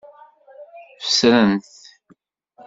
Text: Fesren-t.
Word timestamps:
Fesren-t. 1.03 1.73